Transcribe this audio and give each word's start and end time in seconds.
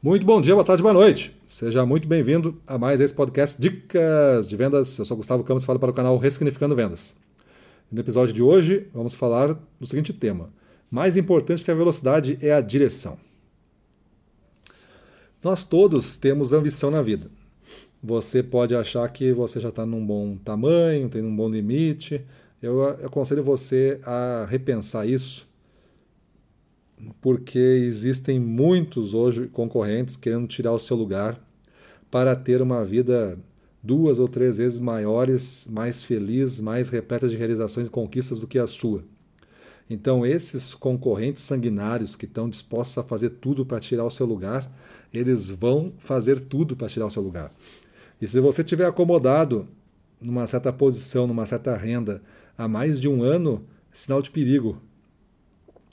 Muito 0.00 0.24
bom 0.24 0.40
dia, 0.40 0.54
boa 0.54 0.64
tarde, 0.64 0.80
boa 0.80 0.94
noite. 0.94 1.36
Seja 1.44 1.84
muito 1.84 2.06
bem-vindo 2.06 2.62
a 2.64 2.78
mais 2.78 3.00
esse 3.00 3.12
podcast 3.12 3.60
Dicas 3.60 4.46
de 4.46 4.54
Vendas. 4.54 4.96
Eu 4.96 5.04
sou 5.04 5.16
Gustavo 5.16 5.42
Campos 5.42 5.64
e 5.64 5.66
falo 5.66 5.80
para 5.80 5.90
o 5.90 5.92
canal 5.92 6.16
Ressignificando 6.18 6.76
Vendas. 6.76 7.16
No 7.90 7.98
episódio 7.98 8.32
de 8.32 8.40
hoje, 8.40 8.86
vamos 8.94 9.14
falar 9.14 9.58
do 9.80 9.86
seguinte 9.88 10.12
tema: 10.12 10.50
mais 10.88 11.16
importante 11.16 11.64
que 11.64 11.70
a 11.72 11.74
velocidade 11.74 12.38
é 12.40 12.52
a 12.52 12.60
direção. 12.60 13.18
Nós 15.42 15.64
todos 15.64 16.14
temos 16.14 16.52
ambição 16.52 16.92
na 16.92 17.02
vida. 17.02 17.28
Você 18.00 18.40
pode 18.40 18.76
achar 18.76 19.08
que 19.08 19.32
você 19.32 19.58
já 19.58 19.70
está 19.70 19.84
num 19.84 20.06
bom 20.06 20.36
tamanho, 20.36 21.08
tem 21.08 21.24
um 21.24 21.34
bom 21.34 21.48
limite. 21.48 22.24
Eu 22.62 22.84
aconselho 22.84 23.42
você 23.42 23.98
a 24.04 24.46
repensar 24.48 25.08
isso 25.08 25.47
porque 27.20 27.58
existem 27.58 28.38
muitos 28.40 29.14
hoje 29.14 29.46
concorrentes 29.48 30.16
querendo 30.16 30.46
tirar 30.46 30.72
o 30.72 30.78
seu 30.78 30.96
lugar 30.96 31.40
para 32.10 32.34
ter 32.34 32.62
uma 32.62 32.84
vida 32.84 33.38
duas 33.82 34.18
ou 34.18 34.28
três 34.28 34.58
vezes 34.58 34.78
maiores, 34.78 35.66
mais 35.70 36.02
feliz, 36.02 36.60
mais 36.60 36.90
repleta 36.90 37.28
de 37.28 37.36
realizações 37.36 37.86
e 37.86 37.90
conquistas 37.90 38.40
do 38.40 38.46
que 38.46 38.58
a 38.58 38.66
sua. 38.66 39.04
Então, 39.90 40.26
esses 40.26 40.74
concorrentes 40.74 41.42
sanguinários 41.42 42.14
que 42.14 42.26
estão 42.26 42.48
dispostos 42.48 42.98
a 42.98 43.02
fazer 43.02 43.30
tudo 43.30 43.64
para 43.64 43.80
tirar 43.80 44.04
o 44.04 44.10
seu 44.10 44.26
lugar, 44.26 44.70
eles 45.12 45.48
vão 45.48 45.92
fazer 45.96 46.40
tudo 46.40 46.76
para 46.76 46.88
tirar 46.88 47.06
o 47.06 47.10
seu 47.10 47.22
lugar. 47.22 47.54
E 48.20 48.26
se 48.26 48.38
você 48.40 48.62
tiver 48.62 48.84
acomodado 48.84 49.66
numa 50.20 50.46
certa 50.46 50.72
posição, 50.72 51.26
numa 51.26 51.46
certa 51.46 51.74
renda 51.76 52.22
há 52.56 52.68
mais 52.68 53.00
de 53.00 53.08
um 53.08 53.22
ano, 53.22 53.64
sinal 53.90 54.20
de 54.20 54.30
perigo 54.30 54.82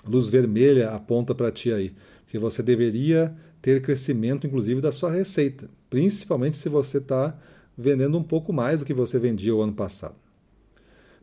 luz 0.08 0.30
vermelha 0.30 0.92
aponta 0.92 1.34
para 1.34 1.52
ti 1.52 1.72
aí, 1.72 1.94
que 2.28 2.38
você 2.38 2.62
deveria 2.62 3.36
ter 3.62 3.82
crescimento, 3.82 4.46
inclusive, 4.46 4.82
da 4.82 4.92
sua 4.92 5.12
receita, 5.12 5.70
principalmente 5.90 6.58
se 6.58 6.70
você 6.70 6.98
está 6.98 7.36
vendendo 7.78 8.18
um 8.18 8.24
pouco 8.24 8.54
mais 8.54 8.80
do 8.80 8.86
que 8.86 8.94
você 8.94 9.18
vendia 9.18 9.56
o 9.56 9.62
ano 9.62 9.74
passado. 9.74 10.16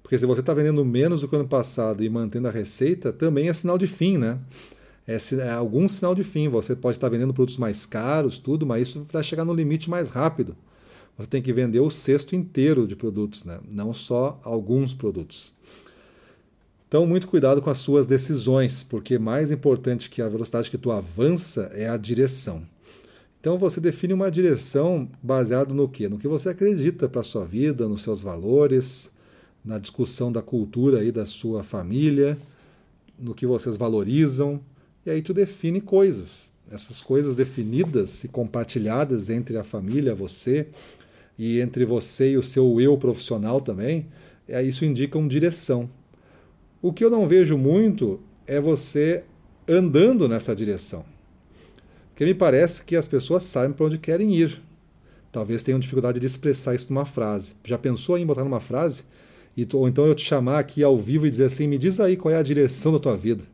Porque 0.03 0.19
se 0.19 0.27
você 0.27 0.41
está 0.41 0.53
vendendo 0.53 0.84
menos 0.84 1.20
do 1.20 1.28
que 1.28 1.34
o 1.34 1.38
ano 1.38 1.48
passado 1.48 2.03
e 2.03 2.10
mantendo 2.10 2.48
a 2.48 2.50
receita, 2.50 3.12
também 3.12 3.48
é 3.48 3.53
sinal 3.53 3.78
de 3.78 3.86
fim, 3.86 4.19
né? 4.19 4.38
É, 5.06 5.16
é 5.38 5.50
algum 5.50 5.88
sinal 5.88 6.14
de 6.14 6.25
fim. 6.25 6.48
Você 6.48 6.77
pode 6.77 6.97
estar 6.97 7.06
tá 7.06 7.10
vendendo 7.10 7.33
produtos 7.33 7.56
mais 7.56 7.86
caros, 7.86 8.38
tudo, 8.38 8.66
mas 8.66 8.88
isso 8.88 9.06
vai 9.10 9.22
chegar 9.22 9.44
no 9.44 9.55
limite 9.55 9.88
mais 9.88 10.10
rápido. 10.10 10.56
Você 11.16 11.28
tem 11.28 11.42
que 11.42 11.53
vender 11.53 11.80
o 11.80 11.91
cesto 11.91 12.34
inteiro 12.34 12.86
de 12.86 12.97
produtos, 12.97 13.44
né? 13.44 13.60
não 13.69 13.92
só 13.92 14.41
alguns 14.42 14.94
produtos. 14.94 15.53
Então, 16.92 17.06
muito 17.06 17.26
cuidado 17.26 17.62
com 17.62 17.70
as 17.70 17.78
suas 17.78 18.04
decisões, 18.04 18.84
porque 18.84 19.18
mais 19.18 19.50
importante 19.50 20.10
que 20.10 20.20
a 20.20 20.28
velocidade 20.28 20.70
que 20.70 20.76
tu 20.76 20.92
avança 20.92 21.72
é 21.72 21.88
a 21.88 21.96
direção. 21.96 22.64
Então, 23.40 23.56
você 23.56 23.80
define 23.80 24.12
uma 24.12 24.30
direção 24.30 25.08
baseado 25.22 25.72
no 25.72 25.88
quê? 25.88 26.06
No 26.06 26.18
que 26.18 26.28
você 26.28 26.50
acredita 26.50 27.08
para 27.08 27.22
a 27.22 27.24
sua 27.24 27.46
vida, 27.46 27.88
nos 27.88 28.02
seus 28.02 28.20
valores, 28.20 29.10
na 29.64 29.78
discussão 29.78 30.30
da 30.30 30.42
cultura 30.42 30.98
aí 30.98 31.10
da 31.10 31.24
sua 31.24 31.64
família, 31.64 32.36
no 33.18 33.34
que 33.34 33.46
vocês 33.46 33.74
valorizam, 33.74 34.60
e 35.06 35.10
aí 35.10 35.22
tu 35.22 35.32
define 35.32 35.80
coisas. 35.80 36.52
Essas 36.70 37.00
coisas 37.00 37.34
definidas 37.34 38.22
e 38.22 38.28
compartilhadas 38.28 39.30
entre 39.30 39.56
a 39.56 39.64
família, 39.64 40.14
você, 40.14 40.66
e 41.38 41.58
entre 41.58 41.86
você 41.86 42.32
e 42.32 42.36
o 42.36 42.42
seu 42.42 42.78
eu 42.82 42.98
profissional 42.98 43.62
também, 43.62 44.08
é, 44.46 44.62
isso 44.62 44.84
indica 44.84 45.16
uma 45.16 45.26
direção. 45.26 45.88
O 46.83 46.92
que 46.92 47.05
eu 47.05 47.11
não 47.11 47.28
vejo 47.28 47.56
muito 47.56 48.19
é 48.44 48.61
você 48.61 49.22
andando 49.69 50.28
nessa 50.28 50.55
direção. 50.55 51.05
Porque 52.08 52.25
me 52.25 52.34
parece 52.34 52.83
que 52.83 52.97
as 52.97 53.06
pessoas 53.06 53.44
sabem 53.44 53.72
para 53.72 53.86
onde 53.86 53.98
querem 53.98 54.34
ir. 54.34 54.61
Talvez 55.30 55.62
tenham 55.62 55.78
dificuldade 55.78 56.19
de 56.19 56.27
expressar 56.27 56.75
isso 56.75 56.92
numa 56.92 57.06
frase. 57.06 57.55
Já 57.64 57.78
pensou 57.78 58.19
em 58.19 58.27
botar 58.27 58.42
numa 58.42 58.58
frase? 58.58 59.05
E, 59.56 59.66
ou 59.72 59.87
então 59.87 60.06
eu 60.06 60.15
te 60.15 60.25
chamar 60.25 60.59
aqui 60.59 60.82
ao 60.82 60.98
vivo 60.98 61.25
e 61.25 61.31
dizer 61.31 61.44
assim: 61.44 61.69
me 61.69 61.78
diz 61.78 62.00
aí 62.00 62.16
qual 62.16 62.34
é 62.34 62.37
a 62.37 62.43
direção 62.43 62.93
da 62.93 62.99
tua 62.99 63.16
vida. 63.16 63.44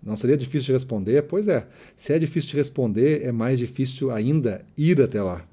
Não 0.00 0.16
seria 0.16 0.36
difícil 0.36 0.66
de 0.66 0.72
responder? 0.72 1.22
Pois 1.22 1.48
é. 1.48 1.66
Se 1.96 2.12
é 2.12 2.18
difícil 2.18 2.50
de 2.50 2.56
responder, 2.56 3.22
é 3.24 3.32
mais 3.32 3.58
difícil 3.58 4.10
ainda 4.10 4.64
ir 4.76 5.00
até 5.02 5.22
lá. 5.22 5.44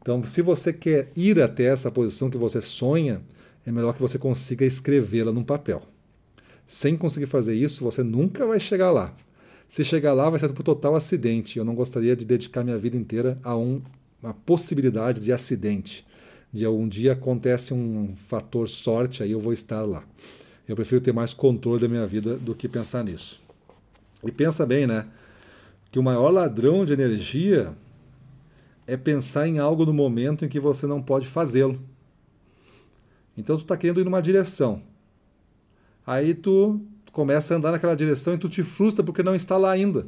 Então, 0.00 0.24
se 0.24 0.42
você 0.42 0.72
quer 0.72 1.10
ir 1.14 1.40
até 1.40 1.64
essa 1.64 1.90
posição 1.90 2.28
que 2.28 2.36
você 2.36 2.60
sonha, 2.60 3.22
é 3.64 3.72
melhor 3.72 3.94
que 3.94 4.00
você 4.00 4.18
consiga 4.18 4.64
escrevê-la 4.64 5.32
num 5.32 5.44
papel. 5.44 5.82
Sem 6.66 6.96
conseguir 6.96 7.26
fazer 7.26 7.54
isso, 7.54 7.84
você 7.84 8.02
nunca 8.02 8.46
vai 8.46 8.58
chegar 8.58 8.90
lá. 8.90 9.14
Se 9.68 9.84
chegar 9.84 10.12
lá, 10.12 10.28
vai 10.28 10.38
ser 10.38 10.52
por 10.52 10.62
total 10.62 10.94
acidente. 10.94 11.58
Eu 11.58 11.64
não 11.64 11.74
gostaria 11.74 12.14
de 12.14 12.24
dedicar 12.24 12.62
minha 12.62 12.78
vida 12.78 12.96
inteira 12.96 13.38
a 13.42 13.56
um, 13.56 13.80
uma 14.22 14.34
possibilidade 14.34 15.20
de 15.20 15.32
acidente. 15.32 16.06
De 16.52 16.66
um 16.66 16.86
dia 16.86 17.12
acontece 17.12 17.72
um 17.72 18.14
fator 18.14 18.68
sorte, 18.68 19.22
aí 19.22 19.32
eu 19.32 19.40
vou 19.40 19.52
estar 19.52 19.82
lá. 19.82 20.04
Eu 20.68 20.76
prefiro 20.76 21.00
ter 21.00 21.12
mais 21.12 21.32
controle 21.32 21.80
da 21.80 21.88
minha 21.88 22.06
vida 22.06 22.36
do 22.36 22.54
que 22.54 22.68
pensar 22.68 23.02
nisso. 23.02 23.40
E 24.22 24.30
pensa 24.30 24.66
bem, 24.66 24.86
né? 24.86 25.06
Que 25.90 25.98
o 25.98 26.02
maior 26.02 26.30
ladrão 26.30 26.84
de 26.84 26.92
energia 26.92 27.74
é 28.86 28.96
pensar 28.96 29.48
em 29.48 29.58
algo 29.58 29.86
no 29.86 29.92
momento 29.94 30.44
em 30.44 30.48
que 30.48 30.60
você 30.60 30.86
não 30.86 31.02
pode 31.02 31.26
fazê-lo. 31.26 31.80
Então 33.36 33.56
tu 33.56 33.62
está 33.62 33.76
querendo 33.76 34.00
ir 34.00 34.04
numa 34.04 34.20
direção. 34.20 34.82
Aí 36.06 36.34
tu 36.34 36.80
começa 37.12 37.54
a 37.54 37.56
andar 37.56 37.72
naquela 37.72 37.94
direção 37.94 38.34
e 38.34 38.38
tu 38.38 38.48
te 38.48 38.62
frustra 38.62 39.04
porque 39.04 39.22
não 39.22 39.34
está 39.34 39.56
lá 39.56 39.70
ainda. 39.70 40.06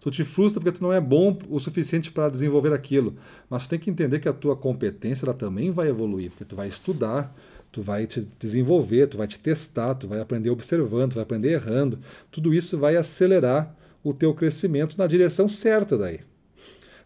Tu 0.00 0.10
te 0.10 0.24
frustra 0.24 0.60
porque 0.60 0.78
tu 0.78 0.82
não 0.82 0.92
é 0.92 1.00
bom 1.00 1.38
o 1.48 1.58
suficiente 1.58 2.12
para 2.12 2.28
desenvolver 2.28 2.72
aquilo. 2.72 3.16
Mas 3.48 3.64
tu 3.64 3.70
tem 3.70 3.78
que 3.78 3.90
entender 3.90 4.20
que 4.20 4.28
a 4.28 4.32
tua 4.32 4.56
competência 4.56 5.24
ela 5.24 5.34
também 5.34 5.70
vai 5.70 5.88
evoluir, 5.88 6.30
porque 6.30 6.44
tu 6.44 6.54
vai 6.54 6.68
estudar, 6.68 7.34
tu 7.72 7.82
vai 7.82 8.06
te 8.06 8.26
desenvolver, 8.38 9.08
tu 9.08 9.16
vai 9.16 9.26
te 9.26 9.38
testar, 9.38 9.94
tu 9.94 10.06
vai 10.06 10.20
aprender 10.20 10.50
observando, 10.50 11.12
tu 11.12 11.14
vai 11.14 11.24
aprender 11.24 11.52
errando. 11.52 11.98
Tudo 12.30 12.54
isso 12.54 12.78
vai 12.78 12.96
acelerar 12.96 13.74
o 14.04 14.14
teu 14.14 14.32
crescimento 14.32 14.96
na 14.96 15.06
direção 15.06 15.48
certa 15.48 15.98
daí. 15.98 16.20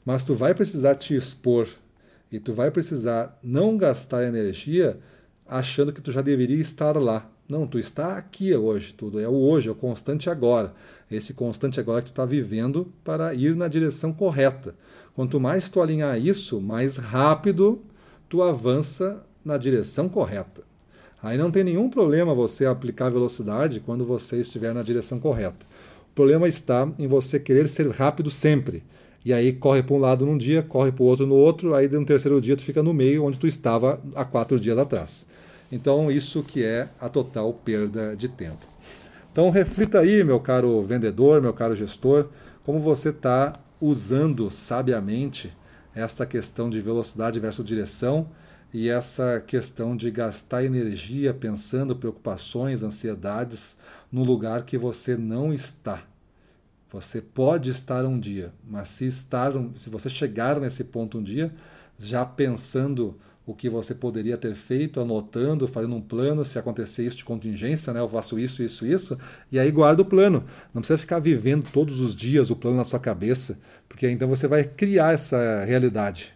Mas 0.04 0.22
tu 0.24 0.34
vai 0.34 0.54
precisar 0.54 0.96
te 0.96 1.14
expor 1.14 1.68
e 2.30 2.38
tu 2.38 2.52
vai 2.52 2.70
precisar 2.70 3.38
não 3.42 3.76
gastar 3.76 4.24
energia 4.24 4.98
achando 5.50 5.92
que 5.92 6.00
tu 6.00 6.12
já 6.12 6.22
deveria 6.22 6.60
estar 6.60 6.96
lá. 6.96 7.28
Não, 7.48 7.66
tu 7.66 7.78
está 7.78 8.16
aqui 8.16 8.54
hoje, 8.54 8.94
tudo 8.94 9.18
é 9.18 9.26
o 9.26 9.32
hoje, 9.32 9.68
é 9.68 9.72
o 9.72 9.74
constante 9.74 10.30
agora. 10.30 10.72
Esse 11.10 11.34
constante 11.34 11.80
agora 11.80 12.00
que 12.00 12.08
tu 12.08 12.12
está 12.12 12.24
vivendo 12.24 12.92
para 13.02 13.34
ir 13.34 13.56
na 13.56 13.66
direção 13.66 14.12
correta. 14.12 14.76
Quanto 15.12 15.40
mais 15.40 15.68
tu 15.68 15.82
alinhar 15.82 16.16
isso, 16.18 16.60
mais 16.60 16.96
rápido 16.96 17.82
tu 18.28 18.40
avança 18.42 19.26
na 19.44 19.56
direção 19.56 20.08
correta. 20.08 20.62
Aí 21.20 21.36
não 21.36 21.50
tem 21.50 21.64
nenhum 21.64 21.90
problema 21.90 22.32
você 22.32 22.64
aplicar 22.64 23.10
velocidade 23.10 23.80
quando 23.80 24.04
você 24.04 24.36
estiver 24.36 24.72
na 24.72 24.82
direção 24.82 25.18
correta. 25.18 25.66
O 26.12 26.14
problema 26.14 26.46
está 26.46 26.88
em 26.96 27.08
você 27.08 27.40
querer 27.40 27.68
ser 27.68 27.88
rápido 27.90 28.30
sempre. 28.30 28.84
E 29.24 29.32
aí 29.32 29.52
corre 29.52 29.82
para 29.82 29.94
um 29.94 29.98
lado 29.98 30.24
num 30.24 30.38
dia, 30.38 30.62
corre 30.62 30.92
para 30.92 31.02
o 31.02 31.06
outro 31.06 31.26
no 31.26 31.34
outro, 31.34 31.74
aí 31.74 31.88
no 31.88 32.06
terceiro 32.06 32.40
dia 32.40 32.56
tu 32.56 32.62
fica 32.62 32.82
no 32.82 32.94
meio 32.94 33.24
onde 33.24 33.38
tu 33.38 33.46
estava 33.46 34.00
há 34.14 34.24
quatro 34.24 34.58
dias 34.58 34.78
atrás. 34.78 35.26
Então, 35.70 36.10
isso 36.10 36.42
que 36.42 36.64
é 36.64 36.88
a 37.00 37.08
total 37.08 37.52
perda 37.52 38.16
de 38.16 38.28
tempo. 38.28 38.66
Então, 39.30 39.50
reflita 39.50 40.00
aí, 40.00 40.24
meu 40.24 40.40
caro 40.40 40.82
vendedor, 40.82 41.40
meu 41.40 41.52
caro 41.52 41.76
gestor, 41.76 42.28
como 42.64 42.80
você 42.80 43.10
está 43.10 43.54
usando 43.80 44.50
sabiamente 44.50 45.52
esta 45.94 46.26
questão 46.26 46.68
de 46.68 46.80
velocidade 46.80 47.38
versus 47.38 47.64
direção 47.64 48.28
e 48.72 48.88
essa 48.88 49.40
questão 49.40 49.96
de 49.96 50.10
gastar 50.10 50.64
energia 50.64 51.34
pensando 51.34 51.96
preocupações, 51.96 52.82
ansiedades 52.82 53.76
no 54.10 54.22
lugar 54.22 54.64
que 54.64 54.78
você 54.78 55.16
não 55.16 55.52
está. 55.52 56.02
Você 56.92 57.20
pode 57.20 57.70
estar 57.70 58.04
um 58.04 58.18
dia, 58.18 58.52
mas 58.68 58.88
se 58.88 59.06
estar, 59.06 59.52
se 59.76 59.88
você 59.88 60.10
chegar 60.10 60.58
nesse 60.58 60.82
ponto 60.82 61.18
um 61.18 61.22
dia, 61.22 61.52
já 61.98 62.24
pensando 62.24 63.16
o 63.50 63.54
que 63.54 63.68
você 63.68 63.92
poderia 63.94 64.36
ter 64.36 64.54
feito, 64.54 65.00
anotando, 65.00 65.66
fazendo 65.66 65.96
um 65.96 66.00
plano, 66.00 66.44
se 66.44 66.56
acontecer 66.56 67.04
isso 67.04 67.16
de 67.16 67.24
contingência, 67.24 67.92
né? 67.92 67.98
Eu 67.98 68.08
faço 68.08 68.38
isso, 68.38 68.62
isso, 68.62 68.86
isso, 68.86 69.18
e 69.50 69.58
aí 69.58 69.70
guarda 69.72 70.02
o 70.02 70.04
plano. 70.04 70.44
Não 70.72 70.80
precisa 70.80 70.96
ficar 70.98 71.18
vivendo 71.18 71.68
todos 71.72 71.98
os 71.98 72.14
dias 72.14 72.48
o 72.48 72.56
plano 72.56 72.76
na 72.76 72.84
sua 72.84 73.00
cabeça, 73.00 73.58
porque 73.88 74.08
então 74.08 74.28
você 74.28 74.46
vai 74.46 74.62
criar 74.62 75.12
essa 75.14 75.64
realidade. 75.64 76.32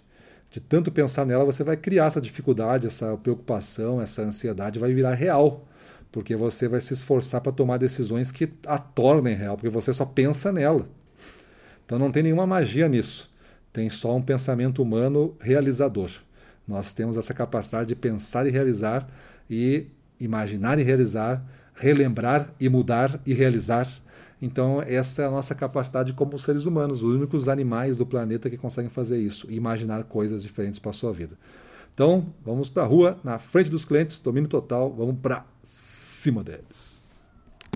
De 0.50 0.58
tanto 0.58 0.90
pensar 0.90 1.24
nela, 1.24 1.44
você 1.44 1.62
vai 1.62 1.76
criar 1.76 2.06
essa 2.06 2.20
dificuldade, 2.20 2.88
essa 2.88 3.16
preocupação, 3.16 4.00
essa 4.00 4.22
ansiedade 4.22 4.80
vai 4.80 4.92
virar 4.92 5.14
real. 5.14 5.68
Porque 6.10 6.34
você 6.36 6.68
vai 6.68 6.80
se 6.80 6.94
esforçar 6.94 7.40
para 7.40 7.50
tomar 7.50 7.76
decisões 7.76 8.30
que 8.30 8.48
a 8.66 8.78
tornem 8.78 9.34
real, 9.34 9.56
porque 9.56 9.68
você 9.68 9.92
só 9.92 10.04
pensa 10.04 10.52
nela. 10.52 10.88
Então 11.84 11.98
não 11.98 12.10
tem 12.10 12.22
nenhuma 12.24 12.46
magia 12.46 12.88
nisso. 12.88 13.32
Tem 13.72 13.90
só 13.90 14.16
um 14.16 14.22
pensamento 14.22 14.80
humano 14.80 15.36
realizador. 15.40 16.10
Nós 16.66 16.92
temos 16.92 17.16
essa 17.16 17.34
capacidade 17.34 17.88
de 17.88 17.94
pensar 17.94 18.46
e 18.46 18.50
realizar, 18.50 19.08
e 19.48 19.86
imaginar 20.18 20.78
e 20.78 20.82
realizar, 20.82 21.44
relembrar 21.74 22.52
e 22.58 22.68
mudar 22.68 23.20
e 23.26 23.34
realizar. 23.34 23.88
Então, 24.40 24.82
esta 24.82 25.22
é 25.22 25.26
a 25.26 25.30
nossa 25.30 25.54
capacidade 25.54 26.12
como 26.12 26.38
seres 26.38 26.66
humanos, 26.66 27.02
os 27.02 27.14
únicos 27.14 27.48
animais 27.48 27.96
do 27.96 28.06
planeta 28.06 28.50
que 28.50 28.56
conseguem 28.56 28.90
fazer 28.90 29.18
isso, 29.18 29.50
imaginar 29.50 30.04
coisas 30.04 30.42
diferentes 30.42 30.78
para 30.78 30.90
a 30.90 30.94
sua 30.94 31.12
vida. 31.12 31.38
Então, 31.92 32.34
vamos 32.44 32.68
para 32.68 32.82
a 32.82 32.86
rua, 32.86 33.18
na 33.22 33.38
frente 33.38 33.70
dos 33.70 33.84
clientes, 33.84 34.18
domínio 34.18 34.48
total, 34.48 34.92
vamos 34.92 35.16
para 35.22 35.46
cima 35.62 36.42
deles. 36.42 36.93